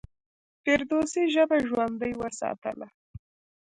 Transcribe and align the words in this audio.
فردوسي 0.63 1.23
ژبه 1.33 1.57
ژوندۍ 1.67 2.13
وساتله. 2.21 2.87